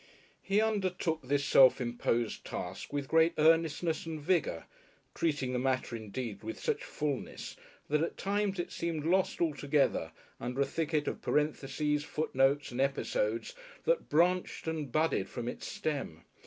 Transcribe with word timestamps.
He 0.41 0.59
undertook 0.59 1.21
this 1.21 1.45
self 1.45 1.79
imposed 1.79 2.43
task 2.43 2.91
with 2.91 3.07
great 3.07 3.33
earnestness 3.37 4.07
and 4.07 4.19
vigour, 4.19 4.65
treating 5.13 5.53
the 5.53 5.59
matter 5.59 5.95
indeed 5.95 6.41
with 6.41 6.59
such 6.59 6.83
fulness 6.83 7.55
that 7.87 8.01
at 8.01 8.17
times 8.17 8.57
it 8.57 8.71
seemed 8.71 9.05
lost 9.05 9.39
altogether 9.41 10.11
under 10.39 10.61
a 10.61 10.65
thicket 10.65 11.07
of 11.07 11.21
parentheses, 11.21 12.03
footnotes 12.03 12.71
and 12.71 12.81
episodes 12.81 13.53
that 13.83 14.09
branched 14.09 14.67
and 14.67 14.91
budded 14.91 15.29
from 15.29 15.47
its 15.47 15.67
stem. 15.67 16.23